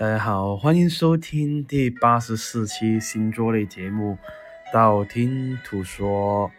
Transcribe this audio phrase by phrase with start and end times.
[0.00, 4.16] 大家好，欢迎收听第八十四期星座类节目
[4.72, 6.50] 《道听途说》。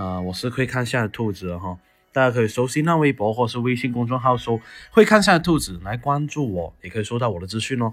[0.00, 1.76] 啊、我是会看下的兔子哈，
[2.12, 4.60] 大家可以搜新浪微博或是微信公众号搜
[4.92, 7.92] “会看下的兔子”来关注我，也可以收到我的资讯哦。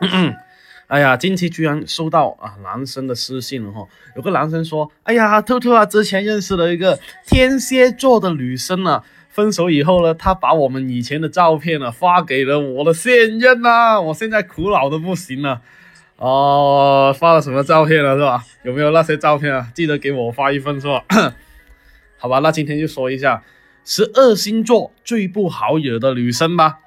[0.88, 15.60] 哎呀，近期居然收到啊男生的私信了哈，有个男生说，哎呀，兔兔啊，之前认识了一个天蝎座的女生啊，分手以后呢，他把我们以前的照片呢发给了我的现任呐、我现在苦恼的不行了。
[16.18, 18.44] 哦，发了什么照片了是吧？
[18.62, 19.66] 有没有那些照片啊？
[19.74, 21.02] 记得给我发一份是吧？
[22.16, 23.42] 好吧，那今天就说一下
[23.84, 26.78] 十二星座最不好惹的女生吧。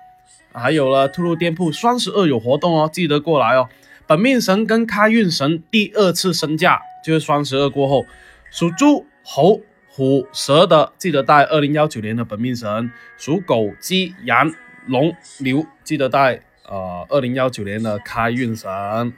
[0.53, 3.67] 还有了，兔兔店铺双十二有活动哦，记得过来哦。
[4.07, 8.05] 本命神跟开运神第二次升价，就是双十二过后，
[8.49, 9.59] 属猪、猴、
[9.97, 14.53] 虎、蛇的记得带二零幺九年的本命神，属狗、鸡、羊、
[14.85, 19.11] 龙、牛记得带呃二零幺九年的开运神。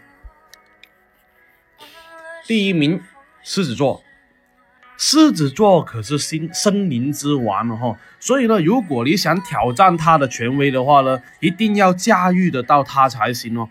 [2.47, 3.02] 第一名，
[3.44, 4.02] 狮子座。
[4.97, 13.67] 狮子座可是森森林之王了哈，所以呢，如果你想挑战他的权威的话呢，一定要驾驭得到他才行哦。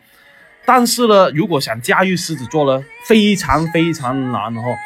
[0.66, 4.76] 但是呢，如果想驾驭狮子座呢，非常非常难哦。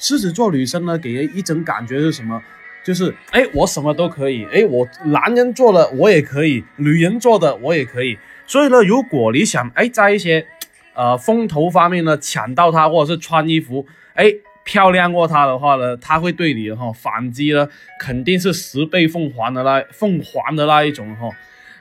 [0.00, 2.42] 狮子座女生呢，给人一种感觉是什么？
[2.82, 8.18] 就是哎，我什么都可以，哎，我男人做的我也可以，女人做的我也可以。
[8.46, 10.46] 所以呢，如果你想哎，在一些
[10.94, 14.32] 呃风头方面呢抢到他，或者是穿衣服哎
[14.64, 17.68] 漂亮过他的话呢，他会对你哈、反击呢，
[18.00, 21.28] 肯定是十倍奉还的那奉还的那一种哈、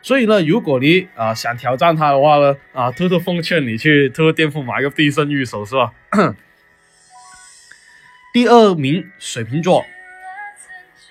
[0.02, 5.94] 所以呢，如果你啊、想挑战他的话呢，啊，偷偷奉劝你去偷偷 店铺买个必胜玉手是吧？
[8.32, 9.84] 第二名，水瓶座。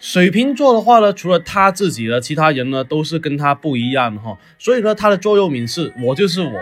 [0.00, 6.60] 水瓶座的话呢，除了他自己呢，其他人呢都是跟他不一样的哈，所以呢，他的座右铭是“我就是我，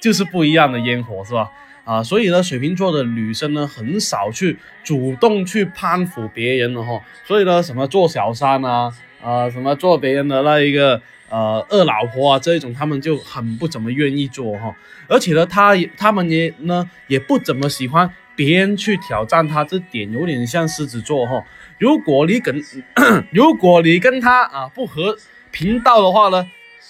[0.00, 1.50] 就是不一样的烟火”，是吧？
[1.84, 14.72] 啊，所以呢，水瓶座的女生呢，很少去主动去攀附别人的哈，所以呢，什么做小三啊，啊，什么做别人的那一个呃二老婆啊，这一种他们就很不怎么愿意做哈，
[15.08, 18.08] 而且呢，他也他们也呢也不怎么喜欢
[18.40, 21.44] 别人去挑战他，这点有点像狮子座哈。
[21.76, 22.58] 如果你跟
[23.32, 25.14] 如果你跟他啊不合
[25.50, 26.46] 频道的话呢，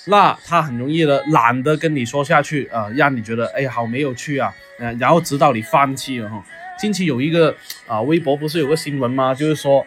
[0.06, 6.40] 那他很容易的懒得跟你说下去啊、让你觉得哎呀好没有趣啊，呃，然后直到你放弃了哈。
[6.78, 7.52] 近期有一个
[7.88, 9.34] 啊、微博不是有个新闻吗？
[9.34, 9.84] 就是说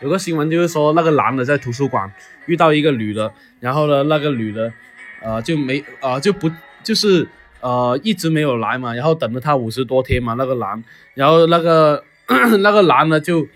[0.00, 2.10] 有个新闻就是说那个男的在图书馆
[2.46, 3.30] 遇到一个女的，
[3.60, 4.72] 然后呢那个女的
[5.20, 6.50] 呃就没呃就不
[6.82, 7.28] 就是
[7.66, 10.84] 呃一直没有来嘛，然后等了他五十多天嘛那个男，
[11.14, 12.04] 然后那个
[12.62, 13.46] 那个男的就。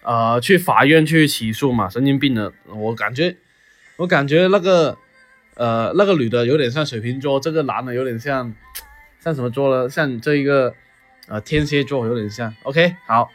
[0.00, 3.36] 呃，去法院去起诉嘛，神经病的，我感觉，
[3.96, 4.96] 我感觉那个，
[5.54, 8.54] 呃，那个女的有点像水瓶座，这个男的有点像，
[9.20, 9.90] 像什么座呢？
[9.90, 10.72] 像这一个，
[11.26, 12.54] 呃，天蝎座有点像。
[12.62, 13.28] OK，好。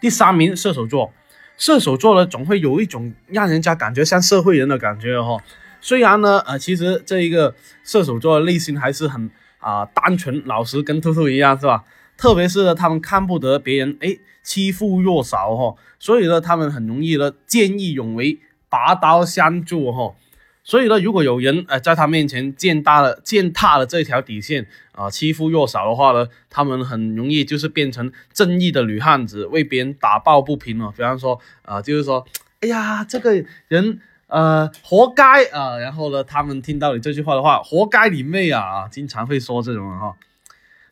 [0.00, 1.12] 第三名，射手座，
[1.56, 5.42] 射手座呢，总会有一种让人家感觉像社会人的感觉哈、
[5.84, 11.84] 虽然呢，呃，其实这一个射手座的内心还是很啊、单纯老实，跟兔兔一样，是吧？
[12.16, 18.38] 特别是，他们看不得别人哎欺负弱小哈，所以呢，他们很容易呢见义勇为，
[18.70, 20.14] 拔刀相助哈。
[20.62, 30.90] 所以呢，如果有人呃在他面前践踏了践踏了这条底线啊、欺负弱小的话呢，他们很容易就是变成正义的女汉子，为别人打抱不平了。
[30.96, 32.26] 比方说啊、就是说，
[32.60, 34.00] 哎呀，这个人
[34.34, 40.16] 呃活该啊、然后呢，他们听到你这句话的话，活该你妹啊，经常会说这种人哈。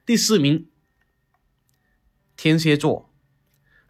[0.06, 0.68] 第四名，
[2.36, 3.08] 天蝎座。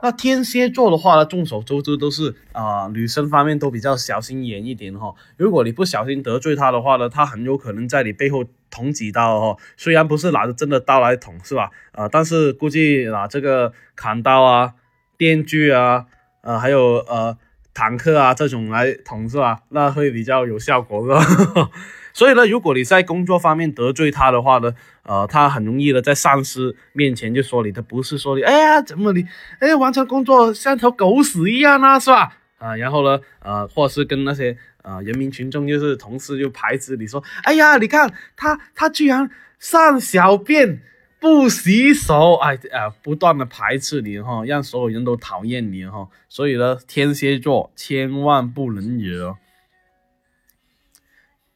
[0.00, 5.14] 那天蝎座的话呢，众所周知都是啊、女生方面都比较小心眼一点哈。
[5.36, 9.62] 如果你不小心得罪他的话呢，他很有可能在你背后捅几刀哈。
[9.76, 11.70] 虽然不是拿着真的刀来捅是吧？
[11.92, 14.74] 啊、但是估计拿这个砍刀啊、
[15.18, 16.06] 电锯啊，
[16.40, 17.36] 呃，还有呃
[17.74, 19.60] 坦克啊这种来捅是吧？
[19.70, 21.08] 那会比较有效果是
[21.54, 21.70] 吧？
[22.14, 24.74] 所以呢，如果你在工作方面得罪他的话呢，
[25.04, 29.26] 呃，他很容易的在上司面前就说你的不是，说你，哎呀，怎么你，
[29.60, 32.36] 哎，完成工作像条狗屎一样啊，是吧？
[32.58, 40.80] 啊、然后呢，呃，或是跟那些呃人民群众，就是同事就排斥你说，哎呀，你看他他居然上小便
[41.22, 46.08] 不洗手，哎，呃，不断的排斥你哈，让所有人都讨厌你哈。
[46.28, 49.36] 所以呢，天蝎座千万不能惹。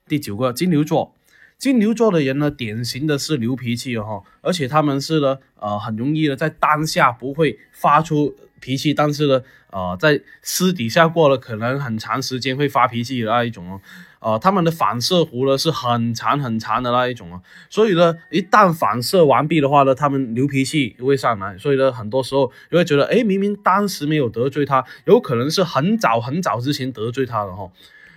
[0.07, 1.17] 第九个金牛座，
[1.59, 9.43] 金牛座的人呢，典型的是牛脾气哈，而且他们是呢，呃，很容易的在当下不会发出脾气，但是呢，
[9.73, 13.81] 呃，在私底下过了可能很长时间会发脾气的那一种哦，
[14.27, 17.41] 呃，他们的反射弧呢是很长很长的那一种啊，
[17.71, 27.71] 所以呢，一旦反射完毕的话呢，他们牛脾气会上来，所以呢，很多时候就会觉得，哎，明明当时没有得罪他，有可能是很早很早之前得罪他了哈。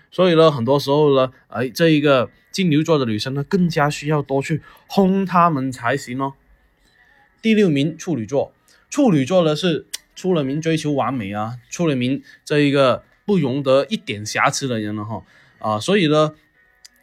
[0.10, 6.34] 所以呢，很多时候呢，哎，这一个金牛座的女生呢，更加需要多去哄他们才行哦。
[7.40, 8.52] 第六名处女座，
[8.90, 9.86] 处女座呢是
[10.16, 15.24] 出了名追求完美啊，出了名这一个不容得一点瑕疵的人了哈
[15.60, 16.32] 啊，所以呢。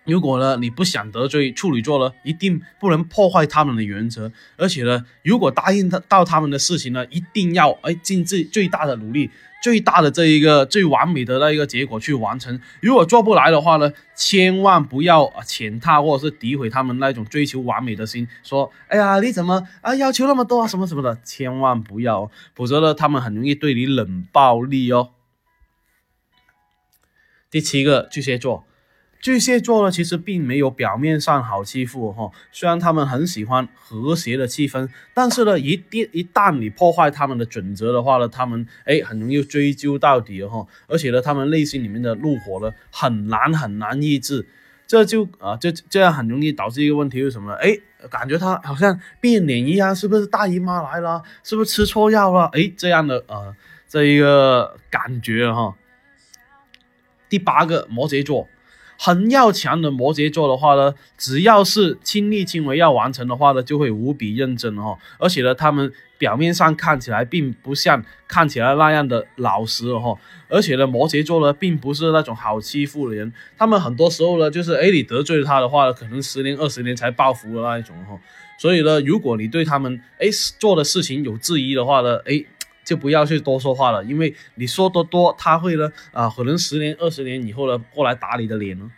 [0.08, 9.28] 如果呢，你不想得罪处女座呢，一定不能破坏他们的原则，而且呢，如果答应他到他们的事情呢，一定要哎尽最最大的努力，
[9.60, 12.60] 最大的这一个最完美的那一个结果去完成。
[12.80, 25.10] 如果做不来的话呢，千万不要啊践踏或者是诋毁他们那种追求完美的心，说哎呀你怎么啊要求那么多啊什么什么的，千万不要，否则呢，他们很容易对你冷暴力哦。
[27.56, 28.66] 第七个巨蟹座。
[29.18, 32.30] 巨蟹座呢，其实并没有表面上好欺负哈。
[32.52, 40.66] 虽然他们很喜欢和谐的气氛，但是呢，一定一旦你破坏他们的准则的话呢，他们哎很容易追究到底哈。
[40.86, 44.46] 而且呢，他们内心里面的怒火呢，很难很难抑制。
[44.86, 47.56] 这就啊，这这样很容易导致一个问题是什么呢？
[47.56, 47.74] 哎，
[48.10, 51.22] 感觉他好像变脸一样，是不是大姨妈来了？
[51.42, 52.50] 是不是吃错药了？
[52.52, 53.56] 哎，这样的呃，
[53.88, 55.74] 这一个感觉哈。
[57.28, 58.48] 第八个摩羯座。
[58.98, 64.96] 很要强的摩羯座的话呢，只要是亲力亲为要完成的话呢，就会无比认真哦。
[65.18, 70.18] 而且呢，他们表面上看起来并不像看起来那样的老实哦。
[70.48, 73.30] 而且呢，摩羯座呢，并不是那种好欺负的人。
[73.58, 78.18] 他们很多时候呢，就是哎，你得罪他的话呢，可能十年二十年才报复的那一种哈。
[78.58, 82.42] 所以呢，如果你对他们哎做的事情有质疑的话呢，哎。
[82.86, 88.92] 就不要去多说话了，因为你说的多，他会呢啊，可能十年、二十年以后呢，过来打你的脸呢。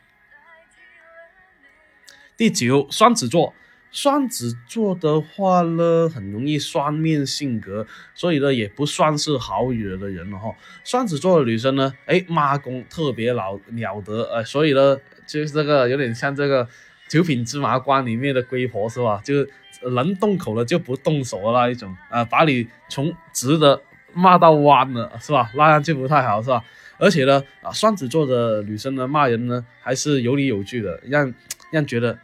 [2.36, 3.54] 第九，双子座，
[3.90, 10.54] 双子座的话呢，很容易双面性格，所以呢，也不算是好惹的人了哈。
[10.84, 16.68] 双子座的女生呢，哎，妈功特别老了得，呃，所以呢，就是这个有点像这个
[17.08, 19.22] 九品芝麻官里面的龟婆是吧？
[19.24, 19.44] 就
[19.82, 23.82] 能动口了就不动手的那一种啊，把你从直的。
[24.14, 25.52] 骂到弯了是吧？
[25.54, 26.64] 那样就不太好是吧？
[26.96, 31.32] 而且呢，啊，双子座的女生呢，骂人呢还是有理有据的，让
[31.70, 32.18] 让觉得，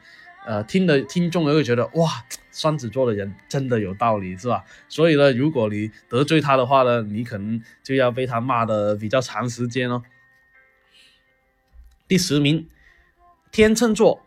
[0.47, 4.65] 呃，听的听众也会觉得哇，双子座的人真的有道理是吧？
[4.89, 10.03] 所以呢，如果你得罪他的话呢，你可能就要被他骂的比较长时间哦。
[12.09, 12.67] 第十名，
[13.53, 14.24] 天秤座。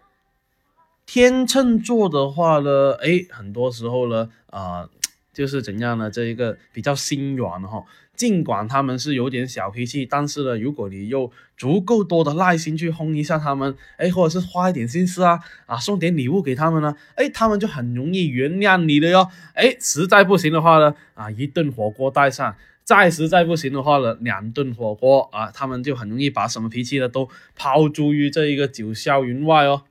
[1.07, 4.87] 天秤座的话呢，哎，很多时候呢，啊。
[5.33, 6.09] 就是怎样呢？
[6.09, 7.83] 这一个比较心软哈，
[8.15, 19.29] 尽管他们是有点小脾气，但是呢，如果你有足够多的耐心去哄一下他们，哎，或者是花一点心思啊，啊，送点礼物给他们呢，哎，他们就很容易原谅你的哟。
[19.53, 29.83] 哎，实在不行的话呢，啊，一顿火锅带上；再实在不行的话呢，两顿火锅啊，他们就很容易把什么脾气呢都抛诸于这一个九霄云外哦。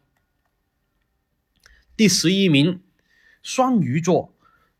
[1.96, 2.82] 第十一名，
[3.42, 4.35] 双鱼座。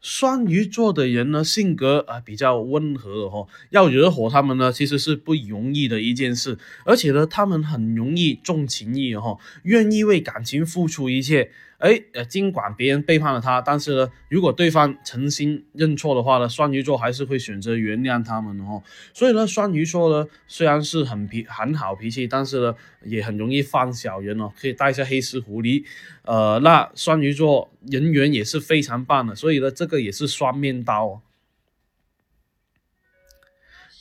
[0.06, 11.50] 双鱼座的人呢，性格啊比较温和哈，要惹火他们呢，其实是不容易的一件事，而且呢，他们很容易重情义哈，愿意为感情付出一切。
[11.78, 18.82] 哎，呃，尽管别人背叛了他，但是呢，如果对方诚心认错的话呢，双鱼座还是会选择原谅他们的哦。
[19.12, 25.84] 所以呢，双鱼座呢，虽然是很脾很好脾气，但是呢，也很容易犯小人哦，可以带一下黑丝狐狸。
[26.22, 31.20] 呃，那双鱼座人缘也是非常棒的，所以呢，这个也是双面刀。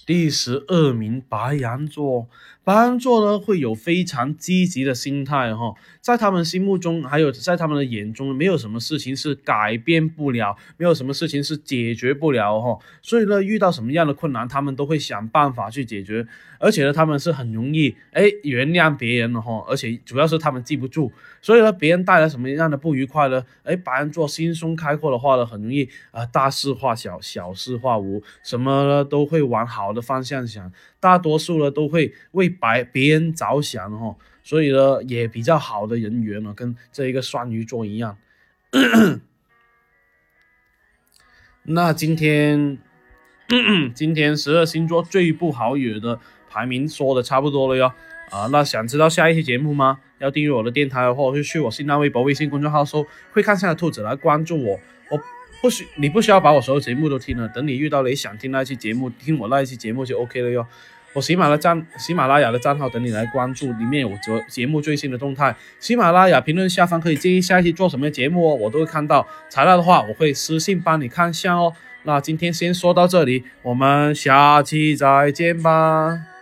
[0.06, 2.28] 第十二名，白羊座。
[2.64, 12.80] 白羊座呢会有非常积极的心态哈，在他们心目中，还有在他们的眼中，没有什么事情是改变不了，没有什么事情是解决不了哈。
[13.04, 16.26] 所以呢，遇到什么样的困难，他们都会想办法去解决。
[16.58, 21.12] 而且呢，他们是很容易哎原谅别人的哈，而且主要是他们记不住。
[21.44, 23.46] 所以呢，别人带来什么样的不愉快呢？
[23.64, 30.72] 哎，白羊座心胸开阔的话呢，很容易啊大事化小，小事化无，什么呢都会往好的方向想。
[31.00, 38.18] 大多数呢都会为白别人着想哈，所以呢也比较好的人缘呢，跟这一个双鱼座一样。
[41.64, 42.78] 那今天，
[43.96, 47.92] 今天十二星座最不好惹的排名说的差不多了哟。
[48.30, 50.00] 啊，那想知道下一期节目吗？
[50.20, 54.80] 要订阅我的电台，或者是去我新浪微博、微信公众号搜“会看相的兔子”来关注我。
[55.12, 55.22] 我
[55.62, 60.66] 不需你不需要把我所有节目都听了，等你遇到你想听那一期节目，听我那一期节目就 OK 了哟。
[61.14, 65.56] 我喜马拉账喜马拉雅的账号等你来关注，里面有节节目最新的动态。
[65.80, 69.26] 喜马拉雅评论下方可以建议下一期做什么节目哦，我都会看到。
[69.50, 71.74] 材料的话，我会私信帮你看一下哦。
[72.04, 76.35] 那今天先说到这里，我们下期再见吧。